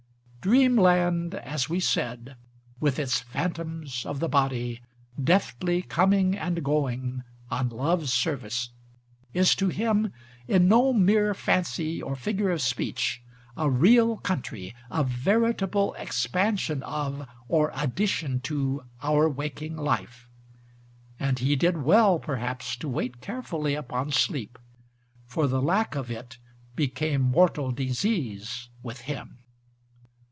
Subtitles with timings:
[0.41, 2.35] Dream land, as we said,
[2.79, 4.81] with its "phantoms of the body,"
[5.23, 8.71] deftly coming and going on love's service,
[9.35, 10.11] is to him,
[10.47, 13.21] in no mere fancy or figure of speech,
[13.55, 20.27] a real country, a veritable expansion of, or addition to, our waking life;
[21.19, 24.57] and he did well perhaps to wait carefully upon sleep,
[25.27, 26.39] for the lack of it
[26.75, 29.37] became mortal disease with him.